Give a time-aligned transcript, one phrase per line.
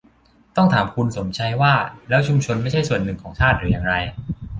[0.55, 1.73] ต้องถามคุณสมชัยว่า
[2.09, 3.95] แล้วชุมชนไม่ใช่ส่วนหนึ่งของชาติหรืออย่างไร